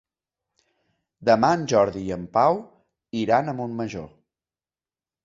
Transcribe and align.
Demà 1.29 1.51
en 1.57 1.65
Jordi 1.73 2.01
i 2.05 2.15
en 2.15 2.23
Pau 2.39 2.57
iran 3.25 3.53
a 3.53 3.55
Montmajor. 3.61 4.09